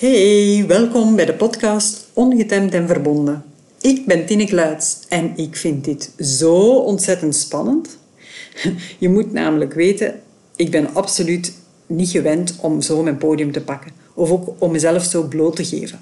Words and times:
Hey, 0.00 0.64
welkom 0.66 1.16
bij 1.16 1.24
de 1.24 1.34
podcast 1.34 2.08
Ongetemd 2.12 2.74
en 2.74 2.86
Verbonden. 2.86 3.44
Ik 3.80 4.06
ben 4.06 4.26
Tineke 4.26 4.54
Luits 4.54 4.98
en 5.08 5.32
ik 5.36 5.56
vind 5.56 5.84
dit 5.84 6.12
zo 6.18 6.78
ontzettend 6.78 7.36
spannend. 7.36 7.98
Je 8.98 9.08
moet 9.08 9.32
namelijk 9.32 9.72
weten, 9.72 10.22
ik 10.56 10.70
ben 10.70 10.94
absoluut 10.94 11.52
niet 11.86 12.10
gewend 12.10 12.56
om 12.60 12.80
zo 12.80 13.02
mijn 13.02 13.16
podium 13.16 13.52
te 13.52 13.60
pakken. 13.60 13.92
Of 14.14 14.30
ook 14.30 14.54
om 14.58 14.70
mezelf 14.70 15.04
zo 15.04 15.22
bloot 15.22 15.56
te 15.56 15.64
geven. 15.64 16.00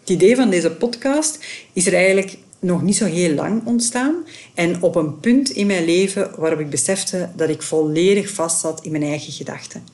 Het 0.00 0.10
idee 0.10 0.36
van 0.36 0.50
deze 0.50 0.70
podcast 0.70 1.38
is 1.72 1.86
er 1.86 1.94
eigenlijk 1.94 2.36
nog 2.58 2.82
niet 2.82 2.96
zo 2.96 3.04
heel 3.04 3.34
lang 3.34 3.66
ontstaan. 3.66 4.14
En 4.54 4.82
op 4.82 4.94
een 4.94 5.20
punt 5.20 5.50
in 5.50 5.66
mijn 5.66 5.84
leven 5.84 6.30
waarop 6.36 6.60
ik 6.60 6.70
besefte 6.70 7.28
dat 7.36 7.48
ik 7.48 7.62
volledig 7.62 8.30
vast 8.30 8.60
zat 8.60 8.84
in 8.84 8.90
mijn 8.90 9.02
eigen 9.02 9.32
gedachten. 9.32 9.86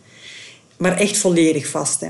Maar 0.77 0.96
echt 0.96 1.17
volledig 1.17 1.67
vast. 1.67 2.01
Hè. 2.01 2.09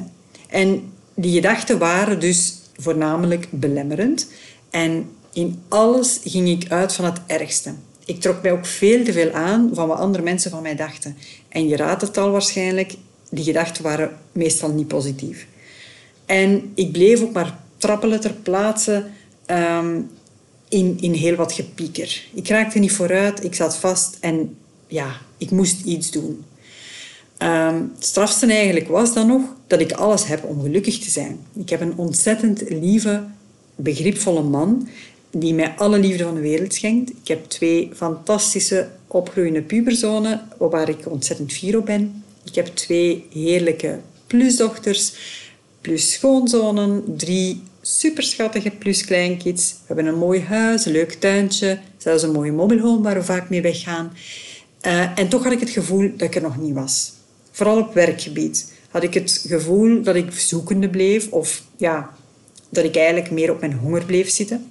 En 0.49 0.93
die 1.21 1.35
gedachten 1.35 1.79
waren 1.79 2.21
dus 2.21 2.55
voornamelijk 2.77 3.47
belemmerend. 3.51 4.27
En 4.71 5.11
in 5.33 5.63
alles 5.69 6.21
ging 6.25 6.49
ik 6.49 6.71
uit 6.71 6.93
van 6.93 7.05
het 7.05 7.21
ergste. 7.27 7.73
Ik 8.05 8.21
trok 8.21 8.43
mij 8.43 8.53
ook 8.53 8.67
veel 8.67 9.05
te 9.05 9.13
veel 9.13 9.31
aan 9.31 9.71
van 9.73 9.89
wat 9.89 9.99
andere 9.99 10.23
mensen 10.23 10.51
van 10.51 10.63
mij 10.63 10.77
dachten. 10.77 11.17
En 11.49 11.69
je 11.69 11.77
raadt 11.77 12.03
het 12.03 12.19
al 12.19 12.31
waarschijnlijk, 12.31 12.95
die 13.31 13.45
gedachten 13.45 13.83
waren 13.83 14.17
meestal 14.33 14.71
niet 14.71 14.89
positief. 14.89 15.47
En 16.27 16.73
ik 16.75 16.93
bleef 16.93 17.23
ook 17.23 17.33
maar 17.33 17.59
trappelen 17.77 18.21
ter 18.21 18.33
plaatse 18.33 19.05
um, 19.47 20.11
in, 20.69 20.97
in 21.01 21.13
heel 21.13 21.35
wat 21.35 21.53
gepieker. 21.53 22.25
Ik 22.35 22.49
raakte 22.49 22.79
niet 22.79 22.93
vooruit, 22.93 23.45
ik 23.45 23.55
zat 23.55 23.77
vast 23.77 24.17
en 24.21 24.57
ja, 24.87 25.17
ik 25.39 25.51
moest 25.51 25.85
iets 25.85 26.11
doen. 26.11 26.45
Um, 27.43 27.93
het 27.95 28.05
strafste 28.05 28.47
eigenlijk 28.47 28.89
was 28.89 29.15
dan 29.15 29.27
nog 29.27 29.43
dat 29.67 29.81
ik 29.81 29.93
alles 29.93 30.27
heb 30.27 30.45
om 30.45 30.61
gelukkig 30.61 30.99
te 30.99 31.11
zijn. 31.11 31.39
Ik 31.55 31.69
heb 31.69 31.81
een 31.81 31.97
ontzettend 31.97 32.63
lieve, 32.69 33.25
begripvolle 33.77 34.43
man 34.43 34.89
die 35.31 35.55
mij 35.55 35.75
alle 35.77 35.99
liefde 35.99 36.25
van 36.25 36.35
de 36.35 36.41
wereld 36.41 36.75
schenkt. 36.75 37.11
Ik 37.11 37.29
heb 37.29 37.49
twee 37.49 37.91
fantastische 37.95 38.89
opgroeiende 39.07 39.63
puberzonen 39.63 40.49
waar 40.59 40.89
ik 40.89 41.11
ontzettend 41.11 41.53
fier 41.53 41.79
op 41.79 41.87
ben. 41.87 42.25
Ik 42.45 42.55
heb 42.55 42.67
twee 42.67 43.27
heerlijke 43.33 43.99
plusdochters, 44.27 45.15
plus 45.81 46.13
schoonzonen, 46.13 47.05
drie 47.17 47.63
superschattige 47.81 48.71
pluskleinkids. 48.71 49.71
We 49.71 49.95
hebben 49.95 50.07
een 50.07 50.19
mooi 50.19 50.41
huis, 50.41 50.87
een 50.87 50.93
leuk 50.93 51.13
tuintje, 51.13 51.79
zelfs 51.99 52.23
een 52.23 52.33
mooie 52.33 52.53
mobielhome 52.53 53.03
waar 53.03 53.15
we 53.15 53.23
vaak 53.23 53.49
mee 53.51 53.63
weggaan. 53.63 54.13
Uh, 54.87 55.19
en 55.19 55.29
toch 55.29 55.43
had 55.43 55.53
ik 55.53 55.61
het 55.61 55.71
gevoel 55.71 56.11
dat 56.17 56.29
ik 56.29 56.35
er 56.35 56.43
nog 56.43 56.57
niet 56.57 56.75
was. 56.75 57.13
Vooral 57.61 57.79
op 57.79 57.95
werkgebied 57.95 58.73
had 58.91 59.03
ik 59.03 59.15
het 59.15 59.45
gevoel 59.47 60.03
dat 60.03 60.15
ik 60.15 60.33
zoekende 60.33 60.89
bleef 60.89 61.31
of 61.31 61.63
ja, 61.77 62.15
dat 62.69 62.85
ik 62.85 62.97
eigenlijk 62.97 63.31
meer 63.31 63.51
op 63.51 63.61
mijn 63.61 63.73
honger 63.73 64.05
bleef 64.05 64.31
zitten. 64.31 64.71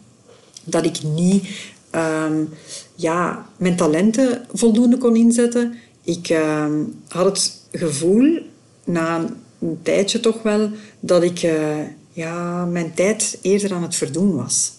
Dat 0.64 0.86
ik 0.86 1.04
niet 1.04 1.48
um, 1.96 2.50
ja, 2.96 3.46
mijn 3.58 3.76
talenten 3.76 4.46
voldoende 4.54 4.98
kon 4.98 5.16
inzetten. 5.16 5.76
Ik 6.04 6.30
um, 6.30 7.02
had 7.08 7.26
het 7.26 7.62
gevoel, 7.72 8.40
na 8.84 9.26
een, 9.60 9.80
tijdje 9.82 10.20
toch 10.20 10.42
wel, 10.42 10.70
dat 11.00 11.24
ik 11.24 11.44
uh, 11.44 11.78
ja, 12.12 12.66
mijn 12.66 12.94
tijd 12.94 13.38
eerder 13.42 13.74
aan 13.74 13.84
het 13.84 13.96
verdoen 13.96 14.36
was. 14.36 14.72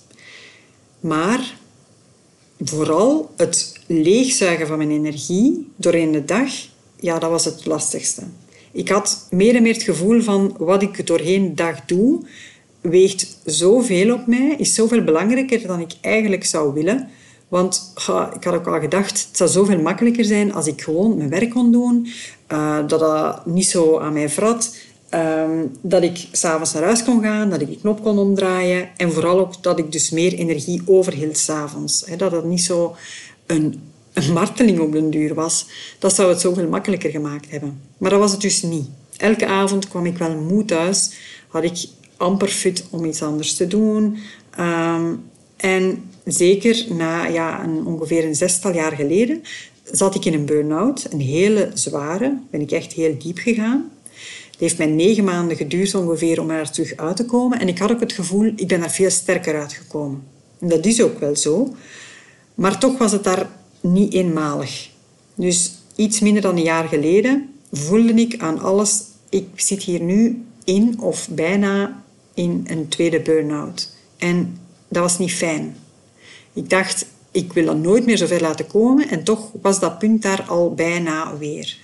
Maar 1.01 1.57
vooral 2.61 3.31
het 3.37 3.81
leegzuigen 3.87 4.67
van 4.67 4.79
mijn 4.79 4.91
energie 4.91 5.69
door 5.77 5.95
in 5.95 6.13
de 6.13 6.25
dag, 6.25 6.51
ja, 7.01 7.19
dat 7.19 7.31
was 7.31 7.45
het 7.45 7.67
lastigste. 7.67 8.23
Ik 8.73 8.89
had 8.89 9.27
meer 9.31 9.55
en 9.55 9.63
meer 9.63 9.73
het 9.73 9.83
gevoel 9.83 10.23
van 10.23 10.55
wat 10.59 10.83
ik 10.83 11.07
doorheen 11.07 11.55
dag 11.55 11.85
doe, 11.87 12.21
weegt 12.81 13.39
zoveel 13.45 14.15
op 14.15 14.27
mij, 14.27 14.55
is 14.59 14.75
zoveel 14.75 15.05
belangrijker 15.05 15.67
dan 15.67 15.81
ik 15.81 15.93
eigenlijk 16.01 16.45
zou 16.45 16.75
willen. 16.75 17.09
Want 17.49 17.93
ik 18.35 18.45
had 18.45 18.55
ook 18.55 18.67
al 18.67 18.81
gedacht, 18.81 19.27
het 19.29 19.37
zou 19.37 19.51
zoveel 19.51 19.81
makkelijker 19.81 20.25
zijn 20.25 20.53
als 20.55 20.67
ik 20.67 20.83
gewoon 20.83 21.17
mijn 21.17 21.29
werk 21.29 21.51
kon 21.51 21.73
doen, 21.73 22.07
uh, 22.53 22.79
dat 22.87 23.01
dat 23.01 23.47
niet 23.47 23.67
zo 23.67 23.99
aan 23.99 24.13
mij 24.13 24.29
vrat, 24.29 24.77
uh, 25.15 25.45
dat 25.81 26.03
ik 26.03 26.29
s'avonds 26.33 26.73
naar 26.73 26.83
huis 26.83 27.05
kon 27.05 27.23
gaan, 27.23 27.51
dat 27.51 27.61
ik 27.61 27.69
de 27.69 27.79
knop 27.79 28.03
kon 28.03 28.19
omdraaien 28.19 28.89
en 28.97 29.13
vooral 29.13 29.39
ook 29.39 29.63
dat 29.63 29.79
ik 29.79 29.93
dus 29.93 30.11
meer 30.11 30.33
energie 30.33 30.83
overhield 30.87 31.39
s'avonds. 31.39 32.05
Dat 32.17 32.33
het 32.33 32.45
niet 32.45 32.63
zo 32.63 32.95
een 33.47 33.81
een 34.27 34.33
marteling 34.33 34.81
op 34.81 34.93
den 34.93 35.11
duur 35.11 35.35
was, 35.35 35.67
dat 35.99 36.15
zou 36.15 36.29
het 36.29 36.41
zoveel 36.41 36.69
makkelijker 36.69 37.11
gemaakt 37.11 37.51
hebben. 37.51 37.81
Maar 37.99 38.11
dat 38.11 38.19
was 38.19 38.33
het 38.33 38.41
dus 38.41 38.63
niet. 38.63 38.89
Elke 39.17 39.47
avond 39.47 39.89
kwam 39.89 40.07
ik 40.07 40.19
wel 40.19 40.37
moe 40.37 40.65
thuis, 40.65 41.13
had 41.49 41.63
ik 41.63 41.87
amper 42.17 42.49
fit 42.49 42.85
om 42.91 43.05
iets 43.05 43.23
anders 43.23 43.55
te 43.55 43.67
doen. 43.67 44.17
Um, 44.59 45.23
en 45.57 46.05
zeker 46.25 46.87
na 46.89 47.27
ja, 47.27 47.65
een, 47.65 47.87
ongeveer 47.87 48.25
een 48.25 48.35
zestal 48.35 48.75
jaar 48.75 48.93
geleden 48.93 49.43
zat 49.93 50.15
ik 50.15 50.25
in 50.25 50.35
een 50.35 50.45
burn-out, 50.45 51.07
een 51.11 51.21
hele 51.21 51.71
zware, 51.75 52.39
ben 52.51 52.61
ik 52.61 52.71
echt 52.71 52.93
heel 52.93 53.19
diep 53.19 53.39
gegaan. 53.39 53.91
Het 54.51 54.61
heeft 54.61 54.79
mij 54.79 54.87
negen 54.87 55.25
maanden 55.25 55.57
geduurd 55.57 55.95
ongeveer 55.95 56.41
om 56.41 56.51
er 56.51 56.71
terug 56.71 56.97
uit 56.97 57.17
te 57.17 57.25
komen. 57.25 57.61
En 57.61 57.69
ik 57.69 57.79
had 57.79 57.91
ook 57.91 58.01
het 58.01 58.13
gevoel, 58.13 58.53
ik 58.57 58.69
ben 58.69 58.81
daar 58.81 58.91
veel 58.91 59.11
sterker 59.11 59.61
uitgekomen. 59.61 60.23
En 60.61 60.69
dat 60.69 60.87
is 60.87 61.03
ook 61.03 61.19
wel 61.19 61.37
zo. 61.37 61.75
Maar 62.55 62.79
toch 62.79 62.99
was 62.99 63.13
het 63.13 63.25
daar 63.25 63.51
niet 63.81 64.13
eenmalig. 64.13 64.89
Dus 65.35 65.73
iets 65.95 66.21
minder 66.21 66.43
dan 66.43 66.57
een 66.57 66.63
jaar 66.63 66.89
geleden 66.89 67.55
voelde 67.73 68.15
ik 68.15 68.43
aan 68.43 68.59
alles, 68.59 69.03
ik 69.29 69.47
zit 69.55 69.83
hier 69.83 70.01
nu 70.01 70.45
in 70.65 71.01
of 71.01 71.29
bijna 71.29 72.03
in 72.35 72.65
een 72.67 72.89
tweede 72.89 73.21
burn-out. 73.21 73.93
En 74.19 74.59
dat 74.89 75.03
was 75.03 75.19
niet 75.19 75.33
fijn. 75.33 75.77
Ik 76.53 76.71
dacht, 76.71 77.07
ik 77.31 77.53
wil 77.53 77.65
dat 77.65 77.77
nooit 77.77 78.07
meer 78.07 78.17
zo 78.17 78.27
ver 78.27 78.41
laten 78.41 78.67
komen 78.67 79.09
en 79.09 79.25
toch 79.25 79.51
was 79.63 79.81
dat 79.81 79.99
punt 79.99 80.23
daar 80.23 80.43
al 80.49 80.75
bijna 80.75 81.37
weer. 81.39 81.79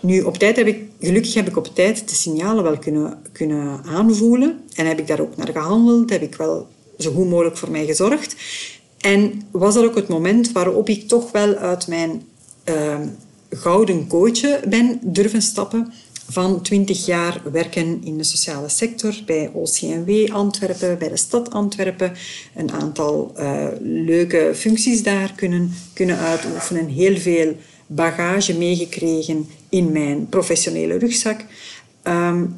Nu, 0.00 0.20
op 0.20 0.38
tijd 0.38 0.56
heb 0.56 0.66
ik, 0.66 0.82
gelukkig 1.00 1.34
heb 1.34 1.48
ik 1.48 1.56
op 1.56 1.74
tijd 1.74 2.08
de 2.08 2.14
signalen 2.14 2.64
wel 2.64 2.78
kunnen, 2.78 3.18
kunnen 3.32 3.84
aanvoelen 3.84 4.60
en 4.74 4.86
heb 4.86 4.98
ik 4.98 5.06
daar 5.06 5.20
ook 5.20 5.36
naar 5.36 5.52
gehandeld, 5.52 6.10
heb 6.10 6.22
ik 6.22 6.34
wel 6.34 6.68
zo 6.98 7.12
goed 7.12 7.28
mogelijk 7.28 7.56
voor 7.56 7.70
mij 7.70 7.86
gezorgd. 7.86 8.36
En 9.06 9.42
was 9.50 9.74
dat 9.74 9.84
ook 9.84 9.94
het 9.94 10.08
moment 10.08 10.52
waarop 10.52 10.88
ik 10.88 11.08
toch 11.08 11.32
wel 11.32 11.54
uit 11.54 11.86
mijn 11.88 12.22
uh, 12.64 12.98
gouden 13.50 14.06
kootje 14.06 14.60
ben 14.68 14.98
durven 15.02 15.42
stappen 15.42 15.92
van 16.28 16.62
20 16.62 17.06
jaar 17.06 17.40
werken 17.52 18.00
in 18.04 18.16
de 18.16 18.24
sociale 18.24 18.68
sector 18.68 19.14
bij 19.26 19.50
OCMW 19.52 20.32
Antwerpen, 20.32 20.98
bij 20.98 21.08
de 21.08 21.16
stad 21.16 21.50
Antwerpen. 21.50 22.12
Een 22.54 22.72
aantal 22.72 23.32
uh, 23.38 23.66
leuke 23.80 24.52
functies 24.54 25.02
daar 25.02 25.32
kunnen, 25.36 25.72
kunnen 25.92 26.18
uitoefenen. 26.18 26.88
Heel 26.88 27.16
veel 27.16 27.56
bagage 27.86 28.58
meegekregen 28.58 29.48
in 29.68 29.92
mijn 29.92 30.28
professionele 30.28 30.98
rugzak. 30.98 31.40
Um, 32.04 32.56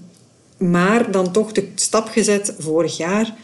maar 0.58 1.10
dan 1.10 1.32
toch 1.32 1.52
de 1.52 1.68
stap 1.74 2.08
gezet 2.08 2.54
vorig 2.58 2.96
jaar 2.96 3.34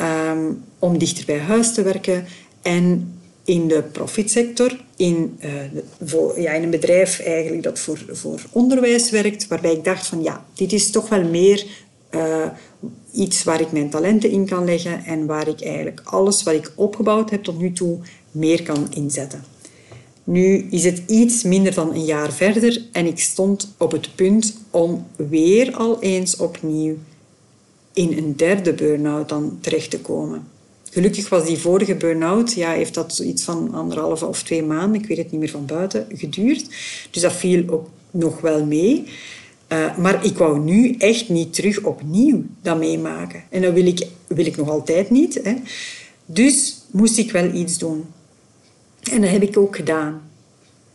um, 0.00 0.64
om 0.78 0.98
dichter 0.98 1.24
bij 1.24 1.38
huis 1.38 1.74
te 1.74 1.82
werken 1.82 2.26
en 2.62 3.12
in 3.44 3.68
de 3.68 3.82
profitsector, 3.92 4.84
in, 4.96 5.40
voor, 6.04 6.40
ja, 6.40 6.52
in 6.52 6.62
een 6.62 6.70
bedrijf 6.70 7.20
eigenlijk 7.20 7.62
dat 7.62 7.78
voor, 7.78 8.04
voor 8.12 8.40
onderwijs 8.50 9.10
werkt, 9.10 9.46
waarbij 9.46 9.72
ik 9.72 9.84
dacht 9.84 10.06
van 10.06 10.22
ja, 10.22 10.44
dit 10.54 10.72
is 10.72 10.90
toch 10.90 11.08
wel 11.08 11.24
meer 11.24 11.66
uh, 12.10 12.46
iets 13.12 13.44
waar 13.44 13.60
ik 13.60 13.72
mijn 13.72 13.90
talenten 13.90 14.30
in 14.30 14.46
kan 14.46 14.64
leggen 14.64 15.04
en 15.04 15.26
waar 15.26 15.48
ik 15.48 15.62
eigenlijk 15.62 16.00
alles 16.04 16.42
wat 16.42 16.54
ik 16.54 16.72
opgebouwd 16.74 17.30
heb 17.30 17.42
tot 17.42 17.58
nu 17.58 17.72
toe 17.72 17.98
meer 18.30 18.62
kan 18.62 18.86
inzetten. 18.90 19.44
Nu 20.24 20.66
is 20.70 20.84
het 20.84 21.02
iets 21.06 21.42
minder 21.42 21.74
dan 21.74 21.94
een 21.94 22.04
jaar 22.04 22.32
verder 22.32 22.82
en 22.92 23.06
ik 23.06 23.18
stond 23.20 23.74
op 23.76 23.92
het 23.92 24.14
punt 24.14 24.56
om 24.70 25.06
weer 25.16 25.74
al 25.74 26.02
eens 26.02 26.36
opnieuw 26.36 26.96
in 27.92 28.18
een 28.18 28.36
derde 28.36 28.72
burn-out 28.72 29.28
dan 29.28 29.58
terecht 29.60 29.90
te 29.90 30.00
komen. 30.00 30.46
Gelukkig 30.98 31.28
was 31.28 31.46
die 31.46 31.58
vorige 31.58 31.94
burn-out, 31.94 32.52
ja, 32.52 32.70
heeft 32.70 32.94
dat 32.94 33.18
iets 33.18 33.42
van 33.42 33.74
anderhalve 33.74 34.26
of 34.26 34.42
twee 34.42 34.62
maanden, 34.62 35.00
ik 35.00 35.06
weet 35.06 35.16
het 35.16 35.30
niet 35.30 35.40
meer 35.40 35.50
van 35.50 35.66
buiten, 35.66 36.06
geduurd. 36.12 36.68
Dus 37.10 37.22
dat 37.22 37.32
viel 37.32 37.68
ook 37.68 37.88
nog 38.10 38.40
wel 38.40 38.66
mee. 38.66 39.04
Uh, 39.68 39.98
maar 39.98 40.24
ik 40.24 40.38
wou 40.38 40.58
nu 40.58 40.94
echt 40.98 41.28
niet 41.28 41.54
terug 41.54 41.82
opnieuw 41.82 42.44
dat 42.62 42.78
meemaken. 42.78 43.42
En 43.50 43.62
dat 43.62 43.72
wil 43.72 43.86
ik, 43.86 44.06
wil 44.26 44.46
ik 44.46 44.56
nog 44.56 44.68
altijd 44.68 45.10
niet. 45.10 45.40
Hè. 45.42 45.54
Dus 46.26 46.76
moest 46.90 47.18
ik 47.18 47.32
wel 47.32 47.52
iets 47.52 47.78
doen. 47.78 48.04
En 49.10 49.20
dat 49.20 49.30
heb 49.30 49.42
ik 49.42 49.58
ook 49.58 49.76
gedaan. 49.76 50.22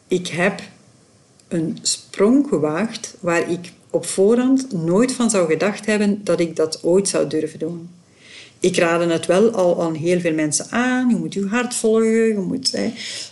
Ik 0.07 0.27
heb 0.27 0.61
een 1.47 1.77
sprong 1.81 2.47
gewaagd 2.47 3.15
waar 3.19 3.51
ik 3.51 3.71
op 3.89 4.05
voorhand 4.05 4.71
nooit 4.71 5.11
van 5.11 5.29
zou 5.29 5.51
gedacht 5.51 5.85
hebben 5.85 6.21
dat 6.23 6.39
ik 6.39 6.55
dat 6.55 6.83
ooit 6.83 7.07
zou 7.07 7.27
durven 7.27 7.59
doen 7.59 7.89
ik 8.63 8.77
raadde 8.77 9.13
het 9.13 9.25
wel 9.25 9.51
al 9.51 9.83
aan 9.83 9.93
heel 9.93 10.19
veel 10.19 10.33
mensen 10.33 10.65
aan. 10.69 11.09
Je 11.09 11.15
moet 11.15 11.33
je 11.33 11.45
hart 11.45 11.75
volgen, 11.75 12.27
je 12.27 12.43
moet 12.47 12.77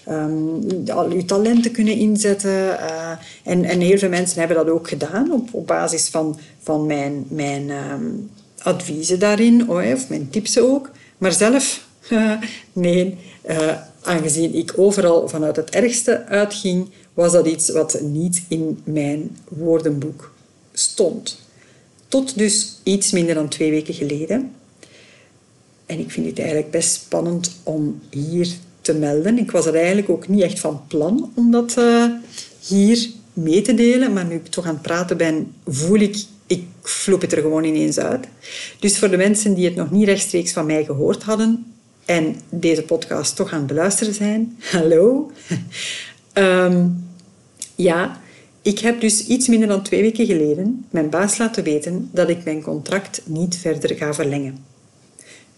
um, 0.09 0.89
al 0.89 1.11
je 1.11 1.25
talenten 1.25 1.71
kunnen 1.71 1.93
inzetten. 1.93 2.51
Uh, 2.51 3.11
en, 3.43 3.65
en 3.65 3.79
heel 3.79 3.97
veel 3.97 4.09
mensen 4.09 4.39
hebben 4.39 4.57
dat 4.57 4.69
ook 4.69 4.87
gedaan 4.87 5.31
op, 5.31 5.49
op 5.51 5.67
basis 5.67 6.07
van, 6.09 6.39
van 6.61 6.85
mijn, 6.85 7.25
mijn 7.27 7.69
um, 7.69 8.29
adviezen 8.57 9.19
daarin, 9.19 9.69
oh, 9.69 9.93
of 9.93 10.09
mijn 10.09 10.29
tips 10.29 10.59
ook. 10.59 10.89
Maar 11.17 11.33
zelf, 11.33 11.87
nee, 12.73 13.17
uh, 13.49 13.73
aangezien 14.01 14.55
ik 14.55 14.73
overal 14.75 15.29
vanuit 15.29 15.55
het 15.55 15.69
ergste 15.69 16.25
uitging, 16.25 16.89
was 17.13 17.31
dat 17.31 17.47
iets 17.47 17.69
wat 17.69 18.01
niet 18.01 18.43
in 18.47 18.81
mijn 18.83 19.37
woordenboek 19.49 20.33
stond. 20.73 21.39
Tot 22.07 22.37
dus 22.37 22.79
iets 22.83 23.11
minder 23.11 23.35
dan 23.35 23.49
twee 23.49 23.71
weken 23.71 23.93
geleden. 23.93 24.51
En 25.91 25.99
ik 25.99 26.11
vind 26.11 26.25
het 26.25 26.39
eigenlijk 26.39 26.71
best 26.71 26.93
spannend 26.93 27.55
om 27.63 28.01
hier 28.09 28.47
te 28.81 28.93
melden. 28.93 29.37
Ik 29.37 29.51
was 29.51 29.65
er 29.65 29.75
eigenlijk 29.75 30.09
ook 30.09 30.27
niet 30.27 30.41
echt 30.41 30.59
van 30.59 30.81
plan 30.87 31.31
om 31.35 31.51
dat 31.51 31.75
uh, 31.77 32.05
hier 32.67 33.09
mee 33.33 33.61
te 33.61 33.73
delen. 33.73 34.13
Maar 34.13 34.25
nu 34.25 34.35
ik 34.35 34.47
toch 34.47 34.65
aan 34.65 34.73
het 34.73 34.81
praten 34.81 35.17
ben, 35.17 35.53
voel 35.67 35.99
ik, 35.99 36.23
ik 36.47 36.63
vloep 36.81 37.21
het 37.21 37.31
er 37.31 37.41
gewoon 37.41 37.63
ineens 37.63 37.97
uit. 37.97 38.27
Dus 38.79 38.97
voor 38.97 39.09
de 39.09 39.17
mensen 39.17 39.53
die 39.53 39.65
het 39.65 39.75
nog 39.75 39.91
niet 39.91 40.07
rechtstreeks 40.07 40.51
van 40.51 40.65
mij 40.65 40.85
gehoord 40.85 41.23
hadden 41.23 41.73
en 42.05 42.35
deze 42.49 42.83
podcast 42.83 43.35
toch 43.35 43.51
aan 43.51 43.57
het 43.57 43.67
beluisteren 43.67 44.13
zijn, 44.13 44.57
hallo. 44.71 45.31
um, 46.33 47.07
ja, 47.75 48.21
ik 48.61 48.79
heb 48.79 49.01
dus 49.01 49.27
iets 49.27 49.47
minder 49.47 49.67
dan 49.67 49.83
twee 49.83 50.01
weken 50.01 50.25
geleden 50.25 50.85
mijn 50.89 51.09
baas 51.09 51.37
laten 51.37 51.63
weten 51.63 52.09
dat 52.11 52.29
ik 52.29 52.43
mijn 52.43 52.61
contract 52.61 53.21
niet 53.25 53.57
verder 53.57 53.95
ga 53.95 54.13
verlengen. 54.13 54.70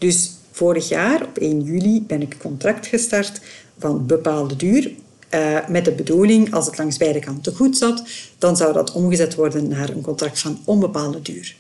Dus 0.04 0.32
vorig 0.52 0.90
jaar, 0.90 1.24
op 1.24 1.38
1 1.38 1.62
juli, 1.62 2.04
ben 2.08 2.22
ik 2.22 2.36
contract 2.40 2.88
gestart 2.88 3.42
van 3.78 4.06
bepaalde 4.06 4.56
duur. 4.56 4.92
Uh, 5.34 5.68
met 5.68 5.86
de 5.86 5.92
bedoeling, 5.92 6.54
als 6.54 6.66
het 6.66 6.78
langs 6.78 6.98
beide 6.98 7.20
kanten 7.20 7.56
goed 7.56 7.78
zat, 7.78 8.04
dan 8.38 8.58
zou 8.58 8.74
dat 8.74 8.92
omgezet 8.92 9.36
worden 9.36 9.68
naar 9.68 9.90
een 9.90 10.02
contract 10.02 10.40
van 10.40 10.60
onbepaalde 10.66 11.22
duur. 11.22 11.56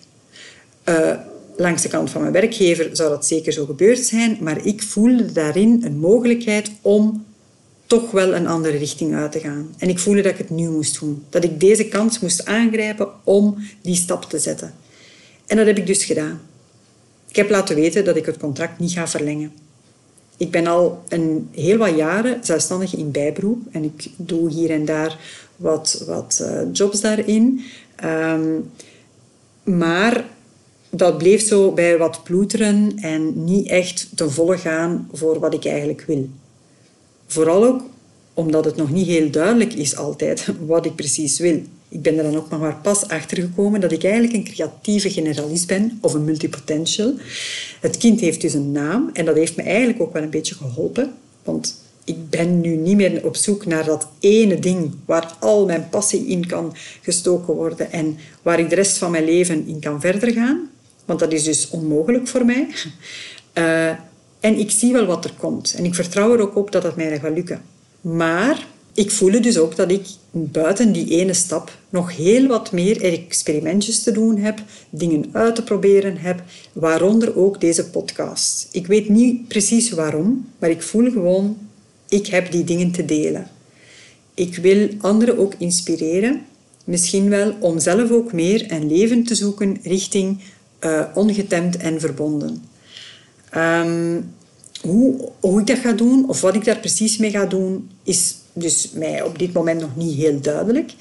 Uh, 0.90 1.12
langs 1.58 1.82
de 1.82 1.88
kant 1.88 2.10
van 2.10 2.22
mijn 2.22 2.34
werkgever 2.34 2.90
zou 2.96 3.10
dat 3.10 3.26
zeker 3.26 3.54
zo 3.54 3.66
gebeurd 3.66 4.06
zijn, 4.06 4.38
maar 4.42 4.66
ik 4.66 4.84
voelde 4.84 5.32
daarin 5.32 5.82
een 5.86 5.98
mogelijkheid 5.98 6.72
om 6.82 7.26
toch 7.86 8.12
wel 8.12 8.34
een 8.34 8.48
andere 8.48 8.78
richting 8.78 9.16
uit 9.16 9.32
te 9.32 9.40
gaan. 9.40 9.76
En 9.78 9.90
ik 9.90 10.00
voelde 10.00 10.22
dat 10.22 10.32
ik 10.32 10.38
het 10.38 10.50
nu 10.50 10.70
moest 10.70 11.00
doen. 11.00 11.24
Dat 11.30 11.44
ik 11.44 11.60
deze 11.60 11.88
kans 11.88 12.20
moest 12.20 12.46
aangrijpen 12.46 13.10
om 13.24 13.58
die 13.82 13.96
stap 13.96 14.24
te 14.24 14.40
zetten. 14.40 14.74
En 15.46 15.58
dat 15.58 15.66
heb 15.66 15.78
ik 15.78 15.88
dus 15.88 16.06
gedaan. 16.06 16.42
Ik 17.34 17.40
heb 17.40 17.50
laten 17.50 17.76
weten 17.76 18.06
dat 18.06 18.16
ik 18.16 18.26
het 18.26 18.38
contract 18.38 18.80
niet 18.80 18.92
ga 18.92 19.08
verlengen. 19.08 19.52
Ik 20.38 20.52
ben 20.52 20.68
al 20.68 21.04
een 21.08 21.50
heel 21.52 21.78
wat 21.78 21.96
jaren 21.96 22.46
zelfstandig 22.46 22.96
in 22.96 23.12
bijberoep 23.12 23.60
en 23.72 23.84
ik 23.84 24.10
doe 24.16 24.52
hier 24.52 24.70
en 24.70 24.86
daar 24.86 25.20
wat, 25.56 26.04
wat 26.08 26.40
uh, 26.42 26.62
jobs 26.74 27.02
daarin. 27.02 27.62
Um, 28.04 28.72
maar 29.64 30.26
dat 30.90 31.18
bleef 31.18 31.48
zo 31.48 31.72
bij 31.72 31.98
wat 31.98 32.24
ploeteren 32.24 32.94
en 32.96 33.44
niet 33.44 33.68
echt 33.68 34.08
te 34.16 34.30
volle 34.30 34.58
gaan 34.58 35.10
voor 35.12 35.40
wat 35.40 35.54
ik 35.54 35.66
eigenlijk 35.66 36.04
wil. 36.08 36.30
Vooral 37.28 37.64
ook 37.66 37.82
omdat 38.34 38.66
het 38.66 38.76
nog 38.76 38.92
niet 38.92 39.08
heel 39.08 39.32
duidelijk 39.32 39.74
is 39.74 39.96
altijd 39.96 40.48
wat 40.66 40.86
ik 40.86 40.96
precies 40.96 41.40
wil. 41.40 41.62
Ik 41.94 42.02
ben 42.02 42.18
er 42.18 42.24
dan 42.24 42.36
ook 42.36 42.50
nog 42.50 42.60
maar 42.60 42.76
pas 42.82 43.08
achter 43.08 43.38
gekomen 43.38 43.82
dat 43.82 43.92
ik 43.92 44.04
eigenlijk 44.04 44.34
een 44.34 44.44
creatieve 44.44 45.10
generalist 45.10 45.68
ben 45.68 45.98
of 46.02 46.14
een 46.14 46.24
multipotential. 46.24 47.14
Het 47.80 47.98
kind 47.98 48.20
heeft 48.20 48.42
dus 48.42 48.54
een 48.54 48.72
naam 48.72 49.10
en 49.14 49.26
dat 49.26 49.36
heeft 49.36 49.56
me 49.56 49.64
eigenlijk 49.64 50.02
ook 50.02 50.14
wel 50.14 50.24
een 50.24 50.30
beetje 50.30 50.56
geholpen. 50.56 51.14
Want 51.44 51.82
ik 52.04 52.30
ben 52.30 52.62
nu 52.62 52.76
niet 52.76 52.96
meer 52.96 53.26
op 53.26 53.36
zoek 53.36 53.66
naar 53.66 53.86
dat 53.86 54.08
ene 54.20 54.60
ding 54.60 54.92
waar 55.06 55.36
al 55.40 55.66
mijn 55.66 55.90
passie 55.90 56.26
in 56.26 56.48
kan 56.48 56.76
gestoken 57.02 57.54
worden 57.54 57.92
en 57.92 58.18
waar 58.42 58.60
ik 58.60 58.70
de 58.70 58.76
rest 58.76 58.98
van 58.98 59.12
mijn 59.12 59.26
leven 59.26 59.68
in 59.68 59.80
kan 59.80 60.02
verder 60.02 60.32
gaan. 60.32 60.70
Want 61.06 61.20
dat 61.20 61.34
is 61.34 61.44
dus 61.44 61.70
onmogelijk 61.70 62.28
voor 62.28 62.46
mij. 62.46 62.68
Uh, 63.54 63.90
en 64.40 64.60
ik 64.60 64.72
zie 64.72 64.94
wel 64.94 65.06
wat 65.06 65.26
er 65.26 65.34
komt. 65.38 65.74
En 65.78 65.86
ik 65.86 65.96
vertrouw 65.96 66.34
er 66.34 66.42
ook 66.42 66.56
op 66.56 66.72
dat 66.72 66.84
het 66.84 66.96
mij 66.96 67.20
gaat 67.20 67.34
lukken. 67.34 67.62
Maar 68.02 68.68
ik 68.94 69.12
voelde 69.12 69.40
dus 69.40 69.58
ook 69.58 69.76
dat 69.76 69.92
ik 69.92 70.06
buiten 70.32 70.92
die 70.92 71.10
ene 71.10 71.34
stap 71.34 71.78
nog 71.90 72.16
heel 72.16 72.48
wat 72.48 72.72
meer 72.72 73.04
experimentjes 73.04 74.04
te 74.04 74.12
doen 74.12 74.38
heb, 74.38 74.64
dingen 74.90 75.26
uit 75.32 75.56
te 75.56 75.64
proberen 75.64 76.18
heb, 76.18 76.44
waaronder 76.74 77.38
ook 77.38 77.62
deze 77.62 77.90
podcast. 77.90 78.68
Ik 78.72 78.88
weet 78.88 79.10
niet 79.10 79.48
precies 79.48 79.92
waarom, 79.92 80.50
maar 80.60 80.70
ik 80.70 80.82
voel 80.82 81.12
gewoon, 81.12 81.58
ik 82.10 82.28
heb 82.28 82.52
die 82.52 82.64
dingen 82.64 82.92
te 82.92 83.06
delen. 83.06 83.48
Ik 84.34 84.56
wil 84.56 84.90
anderen 85.00 85.38
ook 85.38 85.54
inspireren, 85.58 86.42
misschien 86.84 87.30
wel 87.30 87.56
om 87.60 87.80
zelf 87.80 88.12
ook 88.12 88.34
meer 88.34 88.72
een 88.72 88.88
leven 88.88 89.24
te 89.24 89.36
zoeken 89.36 89.78
richting 89.84 90.40
uh, 90.80 91.04
ongetemd 91.14 91.78
en 91.78 92.00
verbonden. 92.00 92.64
Ehm, 93.50 94.20
hoe, 94.84 95.30
hoe 95.40 95.60
ik 95.60 95.68
dat 95.68 95.78
ga 95.78 95.92
doen, 95.92 96.30
of 96.30 96.42
wat 96.42 96.56
ik 96.56 96.66
daar 96.66 96.80
precies 96.80 97.18
mee 97.18 97.30
ga 97.30 97.46
doen, 97.46 97.90
is 98.04 98.36
dus 98.54 98.90
mij 98.94 99.22
op 99.22 99.40
dit 99.40 99.54
moment 99.54 99.82
nog 99.82 99.96
niet 99.96 100.18
heel 100.18 100.42
duidelijk. 100.42 100.94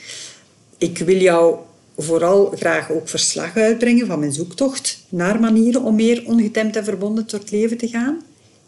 Ik 0.78 0.98
wil 0.98 1.16
jou 1.16 1.56
vooral 1.96 2.52
graag 2.56 2.90
ook 2.90 3.08
verslag 3.08 3.56
uitbrengen 3.56 4.06
van 4.06 4.18
mijn 4.18 4.32
zoektocht 4.32 5.04
naar 5.08 5.40
manieren 5.40 5.82
om 5.82 5.94
meer 5.94 6.22
ongetemd 6.26 6.76
en 6.76 6.84
verbonden 6.84 7.26
tot 7.26 7.50
leven 7.50 7.76
te 7.76 7.88
gaan. 7.88 8.22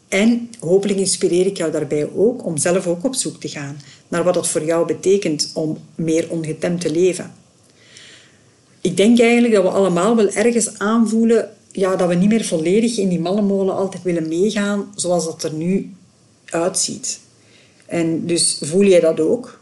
En 0.09 0.51
hopelijk 0.59 0.99
inspireer 0.99 1.47
ik 1.47 1.57
jou 1.57 1.71
daarbij 1.71 2.09
ook 2.15 2.45
om 2.45 2.57
zelf 2.57 2.87
ook 2.87 3.05
op 3.05 3.15
zoek 3.15 3.41
te 3.41 3.49
gaan 3.49 3.77
naar 4.09 4.25
wat 4.25 4.35
het 4.35 4.47
voor 4.47 4.65
jou 4.65 4.87
betekent 4.87 5.51
om 5.55 5.79
meer 5.95 6.31
ongetemd 6.31 6.81
te 6.81 6.91
leven. 6.91 7.33
Ik 8.81 8.97
denk 8.97 9.21
eigenlijk 9.21 9.55
dat 9.55 9.63
we 9.63 9.69
allemaal 9.69 10.17
wel 10.17 10.31
ergens 10.31 10.79
aanvoelen 10.79 11.54
ja, 11.77 11.97
dat 11.97 12.09
we 12.09 12.15
niet 12.15 12.29
meer 12.29 12.45
volledig 12.45 12.99
in 12.99 13.09
die 13.09 13.21
mannenmolen 13.21 13.77
altijd 13.77 14.03
willen 14.03 14.29
meegaan 14.29 14.93
zoals 14.95 15.25
dat 15.25 15.43
er 15.43 15.53
nu 15.53 15.93
uitziet. 16.45 17.21
En 17.87 18.27
dus 18.27 18.59
voel 18.63 18.85
jij 18.85 19.01
dat 19.01 19.21
ook? 19.21 19.61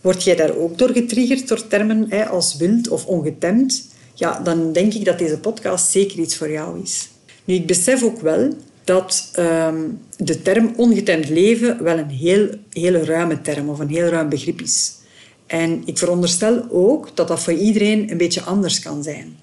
Word 0.00 0.22
jij 0.22 0.36
daar 0.36 0.56
ook 0.56 0.78
door 0.78 0.90
getriggerd 0.90 1.48
door 1.48 1.66
termen 1.66 2.06
hè, 2.08 2.26
als 2.26 2.56
wild 2.56 2.88
of 2.88 3.06
ongetemd? 3.06 3.88
Ja, 4.14 4.40
dan 4.40 4.72
denk 4.72 4.94
ik 4.94 5.04
dat 5.04 5.18
deze 5.18 5.38
podcast 5.38 5.90
zeker 5.90 6.18
iets 6.18 6.36
voor 6.36 6.50
jou 6.50 6.82
is. 6.82 7.08
Nu, 7.44 7.54
ik 7.54 7.66
besef 7.66 8.02
ook 8.02 8.20
wel 8.20 8.54
dat 8.84 9.30
um, 9.38 10.00
de 10.16 10.42
term 10.42 10.72
ongetemd 10.76 11.28
leven 11.28 11.82
wel 11.82 11.98
een 11.98 12.10
heel, 12.10 12.48
hele 12.72 13.04
ruime 13.04 13.40
term 13.40 13.68
of 13.68 13.78
een 13.78 13.88
heel 13.88 14.06
ruim 14.06 14.28
begrip 14.28 14.60
is. 14.60 14.94
En 15.46 15.82
ik 15.84 15.98
veronderstel 15.98 16.64
ook 16.70 17.16
dat 17.16 17.28
dat 17.28 17.40
voor 17.40 17.52
iedereen 17.52 18.10
een 18.10 18.16
beetje 18.16 18.42
anders 18.42 18.80
kan 18.80 19.02
zijn. 19.02 19.36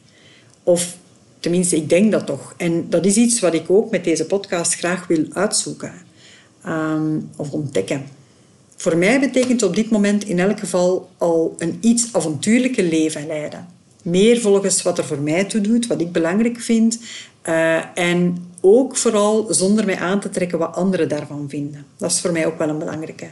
Of 0.64 0.98
tenminste, 1.46 1.76
ik 1.76 1.90
denk 1.90 2.12
dat 2.12 2.26
toch. 2.26 2.54
En 2.58 2.90
dat 2.90 3.06
is 3.06 3.16
iets 3.16 3.40
wat 3.40 3.54
ik 3.54 3.70
ook 3.70 3.92
met 3.92 4.04
deze 4.04 4.26
podcast 4.26 4.74
graag 4.74 5.08
wil 5.08 5.26
uitzoeken 5.34 5.94
um, 6.68 7.30
of 7.36 7.52
ontdekken. 7.52 8.06
Voor 8.76 8.98
mij 8.98 9.20
betekent 9.20 9.64
op 9.64 9.76
dit 9.76 9.90
moment 9.90 10.24
in 10.24 10.40
elk 10.40 10.60
geval 10.60 11.10
al 11.18 11.56
een 11.58 11.78
iets 11.82 12.14
avontuurlijke 12.14 12.84
leven 12.84 13.28
leiden. 13.28 13.68
Meer 14.02 14.40
volgens 14.40 14.82
wat 14.82 14.98
er 14.98 15.06
voor 15.06 15.20
mij 15.20 15.44
toe 15.44 15.62
doet, 15.62 15.88
wat 15.88 16.02
ik 16.02 16.12
belangrijk 16.12 16.60
vind. 16.60 17.00
Uh, 17.50 17.98
en 17.98 18.48
ook 18.62 18.98
vooral 18.98 19.48
zonder 19.50 19.86
mij 19.86 19.98
aan 19.98 20.20
te 20.20 20.30
trekken 20.30 20.60
wat 20.60 20.76
anderen 20.76 21.10
daarvan 21.10 21.50
vinden. 21.50 21.86
Dat 21.98 22.12
is 22.12 22.22
voor 22.22 22.32
mij 22.32 22.46
ook 22.46 22.58
wel 22.58 22.70
een 22.70 22.80
belangrijke. 22.80 23.28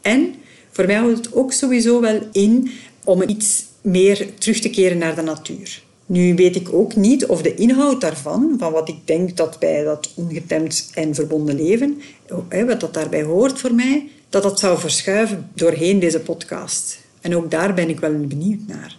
En 0.00 0.34
voor 0.70 0.86
mij 0.86 0.96
houdt 0.96 1.16
het 1.16 1.34
ook 1.34 1.52
sowieso 1.52 2.00
wel 2.00 2.20
in 2.32 2.70
om 3.04 3.22
iets 3.22 3.64
meer 3.80 4.28
terug 4.38 4.60
te 4.60 4.70
keren 4.70 4.98
naar 4.98 5.14
de 5.14 5.22
natuur. 5.22 5.82
Nu 6.06 6.34
weet 6.34 6.56
ik 6.56 6.72
ook 6.72 6.96
niet 6.96 7.26
of 7.26 7.42
de 7.42 7.54
inhoud 7.54 8.00
daarvan, 8.00 8.54
van 8.58 8.72
wat 8.72 8.88
ik 8.88 9.06
denk 9.06 9.36
dat 9.36 9.58
bij 9.58 9.84
dat 9.84 10.12
ongetemd 10.14 10.90
en 10.94 11.14
verbonden 11.14 11.54
leven, 11.54 12.00
wat 12.66 12.80
dat 12.80 12.94
daarbij 12.94 13.22
hoort 13.22 13.58
voor 13.58 13.74
mij, 13.74 14.10
dat 14.28 14.42
dat 14.42 14.58
zou 14.58 14.78
verschuiven 14.78 15.50
doorheen 15.54 15.98
deze 15.98 16.20
podcast. 16.20 16.98
En 17.20 17.36
ook 17.36 17.50
daar 17.50 17.74
ben 17.74 17.88
ik 17.88 18.00
wel 18.00 18.26
benieuwd 18.26 18.66
naar. 18.66 18.96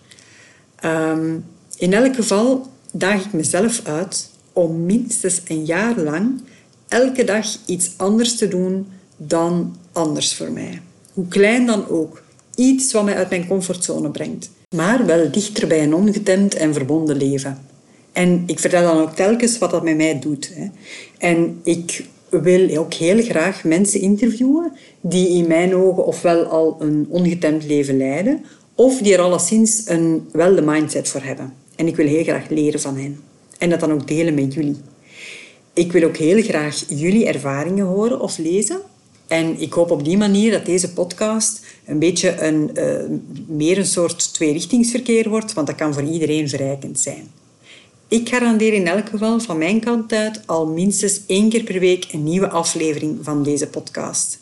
Ehm, 0.76 1.36
in 1.78 1.94
elk 1.94 2.16
geval 2.16 2.68
daag 2.92 3.26
ik 3.26 3.34
mezelf 3.34 3.82
uit 3.84 4.30
om 4.54 4.86
minstens 4.86 5.42
een 5.48 5.66
jaar 5.66 6.00
lang 6.00 6.42
elke 6.88 7.24
dag 7.24 7.46
iets 7.66 7.94
anders 7.98 8.36
te 8.36 8.48
doen 8.48 8.88
dan 9.18 9.76
anders 9.92 10.36
voor 10.36 10.52
mij. 10.52 10.82
Hoe 11.14 11.28
klein 11.28 11.66
dan 11.66 11.88
ook. 11.88 12.22
Iets 12.56 12.94
wat 12.94 13.04
mij 13.04 13.16
uit 13.16 13.30
mijn 13.30 13.48
comfortzone 13.48 14.10
brengt. 14.10 14.50
Maar 14.76 15.06
wel 15.06 15.32
dichter 15.32 15.68
bij 15.68 15.84
een 15.84 15.94
ongetemd 15.94 16.56
en 16.56 16.74
verbonden 16.74 17.18
leven. 17.18 17.58
En 18.12 18.44
ik 18.46 18.60
vertel 18.60 18.84
dan 18.84 19.02
ook 19.02 19.16
telkens 19.16 19.58
wat 19.58 19.72
dat 19.72 19.84
met 19.84 19.98
mij 19.98 20.20
doet. 20.20 20.52
Hè. 20.54 20.68
En 21.18 21.60
ik 21.64 22.06
wil 22.30 22.78
ook 22.78 22.94
heel 22.94 23.24
graag 23.24 23.64
mensen 23.64 24.02
interviewen 24.02 24.72
die 25.02 25.30
in 25.30 25.48
mijn 25.48 25.76
ogen 25.76 26.06
ofwel 26.06 26.44
al 26.44 26.76
een 26.80 27.06
ongetemd 27.10 27.66
leven 27.66 27.98
leiden, 27.98 28.46
of 28.76 28.98
die 28.98 29.14
er 29.14 29.22
alleszins 29.22 29.84
een, 29.86 30.28
wel 30.32 30.56
de 30.56 30.62
mindset 30.62 31.08
voor 31.08 31.22
hebben. 31.22 31.54
En 31.76 31.88
ik 31.88 31.96
wil 31.96 32.08
heel 32.08 32.24
graag 32.24 32.50
leren 32.50 32.80
van 32.80 32.98
hen. 32.98 33.20
En 33.58 33.70
dat 33.70 33.80
dan 33.80 33.92
ook 33.92 34.08
delen 34.08 34.34
met 34.34 34.54
jullie. 34.54 34.78
Ik 35.74 35.92
wil 35.92 36.04
ook 36.04 36.18
heel 36.18 36.42
graag 36.42 36.84
jullie 36.88 37.26
ervaringen 37.26 37.86
horen 37.86 38.22
of 38.22 38.38
lezen. 38.38 38.78
En 39.34 39.60
ik 39.60 39.74
hoop 39.74 39.92
op 39.92 40.04
die 40.04 40.18
manier 40.18 40.52
dat 40.52 40.66
deze 40.66 40.94
podcast 40.94 41.66
een 41.86 42.00
beetje 42.00 42.42
een, 42.42 42.72
uh, 42.74 43.18
meer 43.48 43.78
een 43.78 43.86
soort 43.86 44.34
tweerichtingsverkeer 44.34 45.30
wordt, 45.30 45.54
want 45.54 45.68
dat 45.68 45.76
kan 45.76 45.94
voor 45.94 46.04
iedereen 46.04 46.50
verrijkend 46.50 47.00
zijn. 47.00 47.32
Ik 48.08 48.30
garandeer 48.30 48.74
in 48.74 48.88
elk 48.88 49.10
geval 49.10 49.40
van 49.40 49.58
mijn 49.58 49.80
kant 49.80 50.14
uit 50.14 50.42
al 50.46 50.68
minstens 50.68 51.22
één 51.28 51.50
keer 51.50 51.64
per 51.64 51.80
week 51.80 52.08
een 52.12 52.24
nieuwe 52.24 52.50
aflevering 52.50 53.18
van 53.22 53.44
deze 53.44 53.68
podcast. 53.68 54.40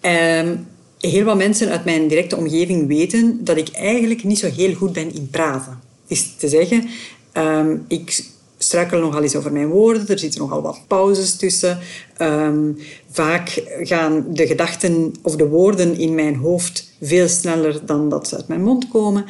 Um, 0.00 0.66
heel 1.00 1.24
wat 1.24 1.36
mensen 1.36 1.70
uit 1.70 1.84
mijn 1.84 2.08
directe 2.08 2.36
omgeving 2.36 2.86
weten 2.86 3.44
dat 3.44 3.56
ik 3.56 3.68
eigenlijk 3.68 4.24
niet 4.24 4.38
zo 4.38 4.50
heel 4.50 4.74
goed 4.74 4.92
ben 4.92 5.14
in 5.14 5.28
praten. 5.30 5.80
Is 6.06 6.36
te 6.36 6.48
zeggen, 6.48 6.88
um, 7.32 7.84
ik 7.88 8.24
struikel 8.58 9.00
nogal 9.00 9.22
eens 9.22 9.36
over 9.36 9.52
mijn 9.52 9.68
woorden. 9.68 10.08
Er 10.08 10.18
zitten 10.18 10.40
nogal 10.40 10.62
wat 10.62 10.80
pauzes 10.86 11.36
tussen. 11.36 11.78
Um, 12.22 12.78
vaak 13.10 13.62
gaan 13.80 14.24
de 14.28 14.46
gedachten 14.46 15.14
of 15.22 15.36
de 15.36 15.48
woorden 15.48 15.98
in 15.98 16.14
mijn 16.14 16.36
hoofd 16.36 16.92
veel 17.00 17.28
sneller 17.28 17.86
dan 17.86 18.08
dat 18.08 18.28
ze 18.28 18.36
uit 18.36 18.48
mijn 18.48 18.62
mond 18.62 18.88
komen. 18.88 19.24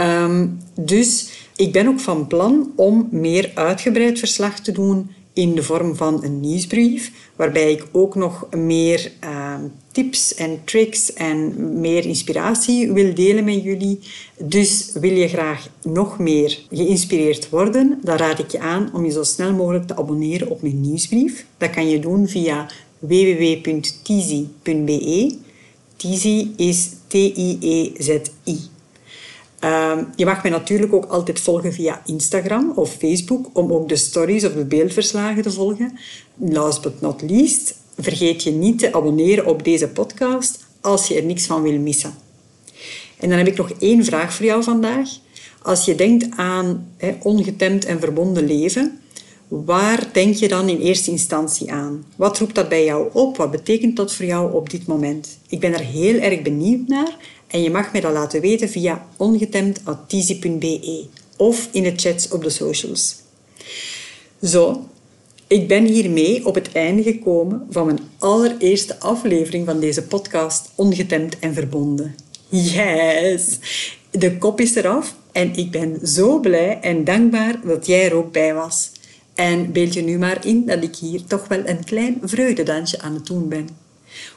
Um, 0.00 0.58
dus 0.74 1.30
ik 1.56 1.72
ben 1.72 1.88
ook 1.88 2.00
van 2.00 2.26
plan 2.26 2.72
om 2.76 3.08
meer 3.10 3.50
uitgebreid 3.54 4.18
verslag 4.18 4.60
te 4.60 4.72
doen 4.72 5.10
in 5.32 5.54
de 5.54 5.62
vorm 5.62 5.96
van 5.96 6.24
een 6.24 6.40
nieuwsbrief, 6.40 7.12
waarbij 7.36 7.72
ik 7.72 7.86
ook 7.92 8.14
nog 8.14 8.46
meer 8.56 9.12
uh, 9.24 9.54
tips 9.92 10.34
en 10.34 10.60
tricks 10.64 11.12
en 11.12 11.54
meer 11.80 12.04
inspiratie 12.04 12.92
wil 12.92 13.14
delen 13.14 13.44
met 13.44 13.62
jullie. 13.62 13.98
Dus 14.38 14.90
wil 14.94 15.12
je 15.12 15.28
graag 15.28 15.68
nog 15.82 16.18
meer 16.18 16.58
geïnspireerd 16.70 17.48
worden, 17.48 17.98
dan 18.02 18.16
raad 18.16 18.38
ik 18.38 18.50
je 18.50 18.58
aan 18.60 18.90
om 18.92 19.04
je 19.04 19.10
zo 19.10 19.22
snel 19.22 19.52
mogelijk 19.52 19.86
te 19.86 19.96
abonneren 19.96 20.50
op 20.50 20.62
mijn 20.62 20.80
nieuwsbrief. 20.80 21.46
Dat 21.58 21.70
kan 21.70 21.88
je 21.88 21.98
doen 21.98 22.28
via 22.28 22.66
www.tizi.be. 22.98 23.80
Tizi 25.96 26.52
is 26.56 26.90
T-I-E-Z-I. 27.06 28.71
Ehm, 29.62 30.04
je 30.16 30.24
mag 30.24 30.42
mij 30.42 30.50
natuurlijk 30.50 30.92
ook 30.92 31.04
altijd 31.04 31.40
volgen 31.40 31.72
via 31.72 32.02
Instagram 32.06 32.72
of 32.74 32.92
Facebook 32.92 33.46
om 33.52 33.72
ook 33.72 33.88
de 33.88 33.96
stories 33.96 34.44
of 34.44 34.52
de 34.52 34.64
beeldverslagen 34.64 35.42
te 35.42 35.50
volgen. 35.50 35.98
Last 36.36 36.82
but 36.82 37.00
not 37.00 37.22
least, 37.30 37.74
vergeet 37.98 38.42
je 38.42 38.50
niet 38.50 38.78
te 38.78 38.94
abonneren 38.94 39.46
op 39.46 39.64
deze 39.64 39.88
podcast 39.88 40.66
als 40.80 41.08
je 41.08 41.14
er 41.14 41.24
niks 41.24 41.46
van 41.46 41.62
wil 41.62 41.78
missen. 41.78 42.14
En 43.18 43.28
dan 43.28 43.38
heb 43.38 43.46
ik 43.46 43.56
nog 43.56 43.70
één 43.78 44.04
vraag 44.04 44.34
voor 44.34 44.46
jou 44.46 44.62
vandaag. 44.62 45.08
Als 45.62 45.84
je 45.84 45.94
denkt 45.94 46.36
aan 46.36 46.94
ongetemd 47.22 47.84
en 47.84 48.00
verbonden 48.00 48.46
leven, 48.46 48.98
waar 49.48 50.08
denk 50.12 50.34
je 50.34 50.48
dan 50.48 50.68
in 50.68 50.80
eerste 50.80 51.10
instantie 51.10 51.72
aan? 51.72 52.04
Wat 52.16 52.38
roept 52.38 52.54
dat 52.54 52.68
bij 52.68 52.84
jou 52.84 53.08
op? 53.12 53.36
Wat 53.36 53.50
betekent 53.50 53.96
dat 53.96 54.14
voor 54.14 54.26
jou 54.26 54.52
op 54.52 54.70
dit 54.70 54.86
moment? 54.86 55.38
Ik 55.48 55.60
ben 55.60 55.72
er 55.72 55.84
heel 55.84 56.20
erg 56.20 56.42
benieuwd 56.42 56.88
naar 56.88 57.16
en 57.52 57.62
je 57.62 57.70
mag 57.70 57.92
mij 57.92 58.00
dat 58.00 58.12
laten 58.12 58.40
weten 58.40 58.68
via 58.68 59.06
ongetemd.tizi.be 59.16 61.04
of 61.36 61.68
in 61.72 61.82
de 61.82 61.92
chats 61.96 62.28
op 62.28 62.42
de 62.42 62.50
socials. 62.50 63.16
Zo, 64.42 64.88
ik 65.46 65.68
ben 65.68 65.84
hiermee 65.84 66.46
op 66.46 66.54
het 66.54 66.72
einde 66.72 67.02
gekomen 67.02 67.66
van 67.70 67.86
mijn 67.86 67.98
allereerste 68.18 69.00
aflevering 69.00 69.66
van 69.66 69.80
deze 69.80 70.02
podcast 70.02 70.70
Ongetemd 70.74 71.38
en 71.38 71.54
Verbonden. 71.54 72.14
Yes! 72.48 73.58
De 74.10 74.38
kop 74.38 74.60
is 74.60 74.74
eraf 74.74 75.14
en 75.32 75.56
ik 75.56 75.70
ben 75.70 76.06
zo 76.06 76.40
blij 76.40 76.78
en 76.80 77.04
dankbaar 77.04 77.60
dat 77.64 77.86
jij 77.86 78.04
er 78.04 78.14
ook 78.14 78.32
bij 78.32 78.54
was. 78.54 78.90
En 79.34 79.72
beeld 79.72 79.94
je 79.94 80.02
nu 80.02 80.18
maar 80.18 80.46
in 80.46 80.66
dat 80.66 80.82
ik 80.82 80.96
hier 80.96 81.24
toch 81.24 81.48
wel 81.48 81.62
een 81.64 81.84
klein 81.84 82.20
vreugdedansje 82.22 83.00
aan 83.00 83.14
het 83.14 83.26
doen 83.26 83.48
ben. 83.48 83.81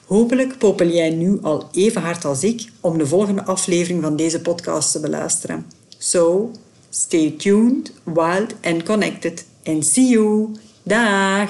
Hopelijk 0.05 0.57
popel 0.57 0.87
jij 0.87 1.09
nu 1.09 1.39
al 1.41 1.67
even 1.71 2.01
hard 2.01 2.25
als 2.25 2.43
ik 2.43 2.69
om 2.79 2.97
de 2.97 3.07
volgende 3.07 3.43
aflevering 3.45 4.01
van 4.03 4.15
deze 4.15 4.41
podcast 4.41 4.91
te 4.91 4.99
beluisteren. 4.99 5.65
So, 5.97 6.51
stay 6.89 7.33
tuned, 7.37 7.91
wild 8.03 8.53
and 8.61 8.83
connected. 8.83 9.45
And 9.63 9.85
see 9.85 10.09
you. 10.09 10.49
Dag! 10.83 11.49